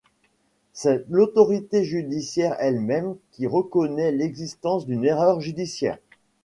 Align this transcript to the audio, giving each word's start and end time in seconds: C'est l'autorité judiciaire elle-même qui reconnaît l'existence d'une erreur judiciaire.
C'est 0.73 1.05
l'autorité 1.11 1.83
judiciaire 1.83 2.55
elle-même 2.59 3.17
qui 3.33 3.45
reconnaît 3.45 4.11
l'existence 4.11 4.87
d'une 4.87 5.05
erreur 5.05 5.41
judiciaire. 5.41 5.99